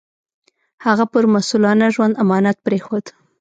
هغه 0.85 1.05
پر 1.11 1.23
مسوولانه 1.33 1.87
ژوند 1.95 2.19
امانت 2.23 2.57
پرېښود. 2.65 3.05